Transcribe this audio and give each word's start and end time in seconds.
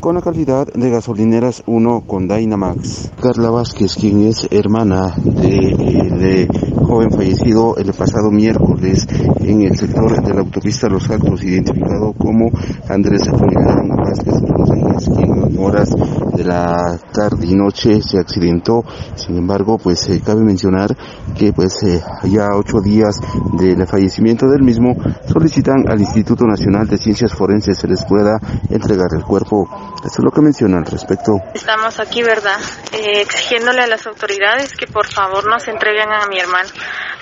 con 0.00 0.14
la 0.14 0.22
calidad 0.22 0.68
de 0.72 0.90
gasolineras 0.90 1.64
1 1.66 2.04
con 2.06 2.28
Dynamax. 2.28 3.10
Carla 3.20 3.50
Vázquez, 3.50 3.96
quien 3.96 4.28
es 4.28 4.46
hermana 4.48 5.12
de, 5.16 6.46
joven 6.84 7.10
fallecido 7.10 7.76
el 7.76 7.92
pasado 7.92 8.30
miércoles 8.30 9.08
en 9.40 9.62
el 9.62 9.76
sector 9.76 10.22
de 10.22 10.34
la 10.34 10.40
autopista 10.42 10.88
Los 10.88 11.10
Altos, 11.10 11.42
identificado 11.42 12.12
como 12.12 12.48
Andrés 12.88 13.22
Julián 13.28 13.88
Vázquez 13.88 14.34
Rodríguez, 14.40 15.08
quien 15.16 15.50
en 15.50 15.58
horas 15.58 15.90
de 16.36 16.44
la 16.44 17.00
tarde 17.18 17.46
y 17.46 17.54
noche 17.56 18.00
se 18.00 18.18
accidentó. 18.18 18.84
Sin 19.16 19.36
embargo, 19.36 19.78
pues 19.78 20.08
eh, 20.08 20.22
cabe 20.24 20.42
mencionar 20.42 20.94
que 21.36 21.52
pues 21.52 21.82
eh, 21.82 22.00
ya 22.24 22.46
ocho 22.54 22.78
días 22.80 23.16
del 23.58 23.86
fallecimiento 23.88 24.46
del 24.48 24.62
mismo 24.62 24.94
solicitan 25.26 25.88
al 25.88 25.98
Instituto 25.98 26.44
Nacional 26.44 26.86
de 26.86 26.96
Ciencias 26.96 27.32
Forenses 27.32 27.78
se 27.78 27.88
les 27.88 28.04
pueda 28.04 28.38
entregar 28.70 29.08
el 29.16 29.24
cuerpo. 29.24 29.68
Esto 29.96 30.18
es 30.18 30.24
lo 30.24 30.30
que 30.30 30.42
menciona 30.42 30.78
al 30.78 30.86
respecto. 30.86 31.32
Estamos 31.54 31.98
aquí, 31.98 32.22
¿verdad? 32.22 32.58
Eh, 32.92 33.22
exigiéndole 33.22 33.82
a 33.82 33.86
las 33.88 34.06
autoridades 34.06 34.74
que 34.74 34.86
por 34.86 35.06
favor 35.06 35.44
nos 35.50 35.66
entreguen 35.66 36.12
a 36.12 36.26
mi 36.28 36.38
hermano 36.38 36.68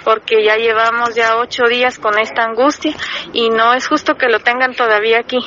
porque 0.05 0.45
ya 0.45 0.55
llevamos 0.55 1.17
ya 1.17 1.37
ocho 1.37 1.65
días 1.69 1.99
con 1.99 2.17
esta 2.17 2.45
angustia 2.45 2.95
y 3.33 3.51
no 3.51 3.75
es 3.75 3.89
justo 3.89 4.15
que 4.15 4.29
lo 4.29 4.39
tengan 4.39 4.73
todavía 4.73 5.19
aquí. 5.19 5.39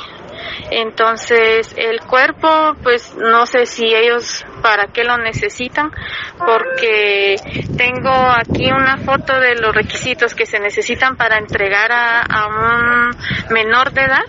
Entonces, 0.70 1.74
el 1.76 2.00
cuerpo, 2.00 2.74
pues 2.82 3.14
no 3.16 3.46
sé 3.46 3.66
si 3.66 3.86
ellos 3.94 4.44
para 4.62 4.88
qué 4.88 5.04
lo 5.04 5.16
necesitan, 5.18 5.90
porque 6.38 7.36
tengo 7.76 8.10
aquí 8.10 8.70
una 8.70 8.98
foto 8.98 9.38
de 9.38 9.56
los 9.56 9.74
requisitos 9.74 10.34
que 10.34 10.46
se 10.46 10.60
necesitan 10.60 11.16
para 11.16 11.38
entregar 11.38 11.90
a, 11.92 12.46
un 12.46 13.10
menor 13.50 13.92
de 13.92 14.02
edad 14.02 14.24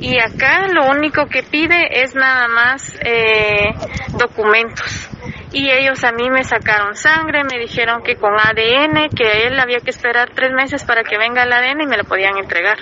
y 0.00 0.18
acá 0.18 0.66
lo 0.68 0.86
único 0.86 1.26
que 1.26 1.42
pide 1.42 2.02
es 2.02 2.14
nada 2.14 2.48
más 2.48 2.98
eh, 3.04 3.74
documentos 4.18 5.08
y 5.52 5.70
ellos 5.70 6.02
a 6.04 6.12
mí 6.12 6.30
me 6.30 6.44
sacaron 6.44 6.96
sangre, 6.96 7.44
me 7.44 7.58
dijeron 7.58 8.02
que 8.02 8.16
con 8.16 8.32
ADN, 8.34 9.10
que 9.10 9.46
él 9.46 9.60
había 9.60 9.80
que 9.80 9.90
esperar 9.90 10.30
tres 10.34 10.50
meses 10.52 10.82
para 10.84 11.04
que 11.04 11.18
venga 11.18 11.42
el 11.42 11.52
ADN 11.52 11.82
y 11.82 11.86
me 11.86 11.98
lo 11.98 12.04
podían 12.04 12.38
entregar. 12.38 12.78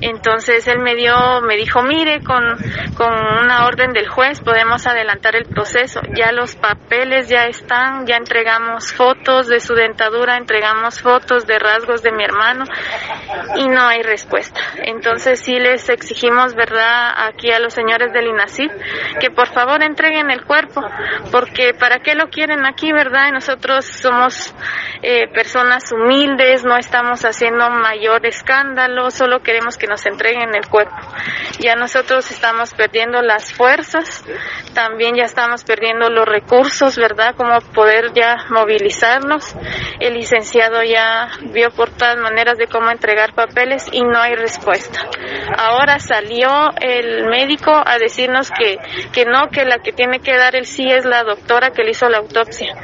Entonces 0.00 0.66
él 0.68 0.78
me 0.78 0.94
dio, 0.94 1.40
me 1.42 1.56
dijo, 1.56 1.82
mire, 1.82 2.22
con, 2.22 2.42
con 2.96 3.12
una 3.12 3.66
orden 3.66 3.92
del 3.92 4.08
juez 4.08 4.40
podemos 4.40 4.86
adelantar 4.86 5.36
el 5.36 5.44
proceso. 5.44 6.00
Ya 6.14 6.32
los 6.32 6.56
papeles 6.56 7.28
ya 7.28 7.46
están, 7.46 8.06
ya 8.06 8.16
entregamos 8.16 8.92
fotos 8.92 9.48
de 9.48 9.60
su 9.60 9.74
dentadura, 9.74 10.36
entregamos 10.36 11.00
fotos 11.00 11.46
de 11.46 11.58
rasgos 11.58 12.02
de 12.02 12.12
mi 12.12 12.24
hermano 12.24 12.64
y 13.56 13.68
no 13.68 13.86
hay 13.86 14.02
respuesta. 14.02 14.60
Entonces 14.82 15.40
sí 15.40 15.58
les 15.58 15.88
exigimos, 15.88 16.54
¿verdad?, 16.54 17.12
aquí 17.28 17.50
a 17.50 17.58
los 17.58 17.74
señores 17.74 18.12
del 18.12 18.26
INACIP 18.26 18.70
que 19.20 19.30
por 19.30 19.48
favor 19.48 19.82
entreguen 19.82 20.30
el 20.30 20.44
cuerpo, 20.44 20.82
porque 21.30 21.72
¿para 21.78 21.98
qué 21.98 22.14
lo 22.14 22.28
quieren 22.28 22.64
aquí, 22.64 22.92
verdad? 22.92 23.26
nosotros 23.32 23.86
somos 23.86 24.54
eh, 25.02 25.28
personas 25.28 25.90
humildes, 25.92 26.64
no 26.64 26.76
estamos 26.76 27.24
haciendo 27.24 27.68
mayor 27.70 28.24
escándalo, 28.26 29.10
solo 29.10 29.40
queremos 29.40 29.76
que 29.76 29.85
nos 29.86 30.04
entreguen 30.06 30.54
el 30.54 30.68
cuerpo. 30.68 30.96
Ya 31.58 31.74
nosotros 31.74 32.30
estamos 32.30 32.74
perdiendo 32.74 33.22
las 33.22 33.52
fuerzas, 33.52 34.24
también 34.74 35.16
ya 35.16 35.24
estamos 35.24 35.64
perdiendo 35.64 36.10
los 36.10 36.26
recursos, 36.26 36.96
¿verdad? 36.96 37.34
Como 37.36 37.58
poder 37.74 38.12
ya 38.14 38.36
movilizarnos. 38.50 39.54
El 40.00 40.14
licenciado 40.14 40.82
ya 40.82 41.28
vio 41.52 41.70
por 41.70 41.90
todas 41.90 42.18
maneras 42.18 42.58
de 42.58 42.66
cómo 42.66 42.90
entregar 42.90 43.34
papeles 43.34 43.86
y 43.92 44.02
no 44.02 44.20
hay 44.20 44.34
respuesta. 44.34 45.00
Ahora 45.56 45.98
salió 45.98 46.70
el 46.80 47.26
médico 47.26 47.72
a 47.72 47.98
decirnos 47.98 48.50
que, 48.50 48.76
que 49.12 49.24
no, 49.24 49.48
que 49.48 49.64
la 49.64 49.78
que 49.78 49.92
tiene 49.92 50.20
que 50.20 50.36
dar 50.36 50.56
el 50.56 50.66
sí 50.66 50.90
es 50.90 51.04
la 51.04 51.22
doctora 51.22 51.70
que 51.70 51.82
le 51.82 51.90
hizo 51.90 52.08
la 52.08 52.18
autopsia 52.18 52.74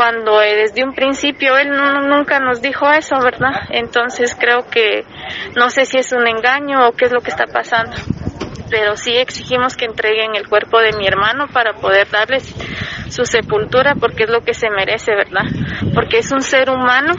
cuando 0.00 0.40
eh, 0.40 0.56
desde 0.56 0.82
un 0.82 0.94
principio 0.94 1.58
él 1.58 1.68
nunca 2.08 2.40
nos 2.40 2.62
dijo 2.62 2.90
eso, 2.90 3.16
¿verdad? 3.22 3.52
Entonces 3.68 4.34
creo 4.34 4.64
que 4.70 5.04
no 5.56 5.68
sé 5.68 5.84
si 5.84 5.98
es 5.98 6.10
un 6.12 6.26
engaño 6.26 6.88
o 6.88 6.92
qué 6.92 7.04
es 7.04 7.12
lo 7.12 7.20
que 7.20 7.28
está 7.28 7.44
pasando, 7.44 7.92
pero 8.70 8.96
sí 8.96 9.14
exigimos 9.14 9.76
que 9.76 9.84
entreguen 9.84 10.36
el 10.36 10.48
cuerpo 10.48 10.80
de 10.80 10.94
mi 10.96 11.06
hermano 11.06 11.48
para 11.52 11.74
poder 11.74 12.08
darles 12.08 12.44
su 13.10 13.26
sepultura 13.26 13.94
porque 13.94 14.24
es 14.24 14.30
lo 14.30 14.40
que 14.40 14.54
se 14.54 14.70
merece, 14.70 15.14
¿verdad? 15.14 15.44
Porque 15.94 16.20
es 16.20 16.32
un 16.32 16.40
ser 16.40 16.70
humano 16.70 17.12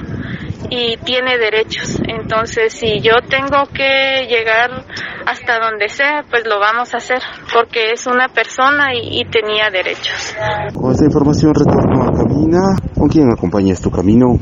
y 0.72 0.96
tiene 1.04 1.38
derechos. 1.38 2.00
Entonces, 2.08 2.74
si 2.74 3.02
yo 3.02 3.16
tengo 3.30 3.66
que 3.74 4.26
llegar 4.30 4.86
hasta 5.26 5.60
donde 5.60 5.90
sea, 5.90 6.24
pues 6.30 6.48
lo 6.48 6.60
vamos 6.60 6.94
a 6.94 6.98
hacer, 6.98 7.20
porque 7.54 7.92
es 7.92 8.08
una 8.08 8.30
persona 8.30 8.96
y, 8.96 9.22
tenía 9.26 9.70
derechos. 9.70 10.34
Con 10.74 10.92
esta 10.92 11.06
información 11.06 11.54
retorno 11.54 12.04
a 12.04 12.12
Camina. 12.12 12.60
¿Con 12.98 13.10
quién 13.10 13.32
acompañas 13.32 13.82
tu 13.82 13.92
camino? 13.92 14.38